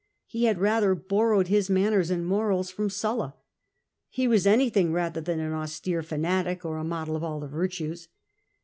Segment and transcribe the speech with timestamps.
[0.25, 3.35] He had rather borrowed his manners and morals from Sulla.
[4.09, 8.07] He was anything rather than an austere fanatic or a model of all the virtues.